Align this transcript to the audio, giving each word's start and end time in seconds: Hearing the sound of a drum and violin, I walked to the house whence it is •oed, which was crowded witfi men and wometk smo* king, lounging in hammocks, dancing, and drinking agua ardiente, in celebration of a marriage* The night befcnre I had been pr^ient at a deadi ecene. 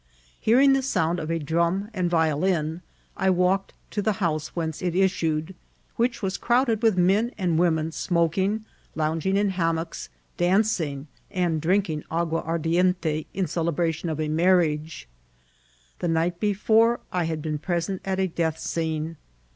Hearing 0.39 0.73
the 0.73 0.81
sound 0.81 1.19
of 1.19 1.29
a 1.29 1.37
drum 1.37 1.91
and 1.93 2.09
violin, 2.09 2.81
I 3.15 3.29
walked 3.29 3.75
to 3.91 4.01
the 4.01 4.13
house 4.13 4.47
whence 4.55 4.81
it 4.81 4.95
is 4.95 5.11
•oed, 5.11 5.53
which 5.95 6.23
was 6.23 6.37
crowded 6.39 6.81
witfi 6.81 6.97
men 6.97 7.31
and 7.37 7.59
wometk 7.59 7.89
smo* 8.09 8.31
king, 8.31 8.65
lounging 8.95 9.37
in 9.37 9.51
hammocks, 9.51 10.09
dancing, 10.37 11.05
and 11.29 11.61
drinking 11.61 12.03
agua 12.09 12.41
ardiente, 12.41 13.27
in 13.31 13.45
celebration 13.45 14.09
of 14.09 14.19
a 14.19 14.27
marriage* 14.27 15.07
The 15.99 16.07
night 16.07 16.39
befcnre 16.39 16.97
I 17.11 17.25
had 17.25 17.43
been 17.43 17.59
pr^ient 17.59 17.99
at 18.03 18.19
a 18.19 18.25
deadi 18.27 18.55
ecene. 18.55 19.15